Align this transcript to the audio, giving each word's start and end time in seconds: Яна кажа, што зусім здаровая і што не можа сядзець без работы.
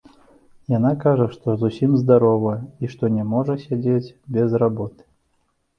Яна 0.77 0.93
кажа, 1.03 1.27
што 1.35 1.55
зусім 1.63 1.91
здаровая 2.05 2.57
і 2.83 2.91
што 2.95 3.13
не 3.19 3.23
можа 3.37 3.61
сядзець 3.67 4.05
без 4.39 4.49
работы. 4.67 5.01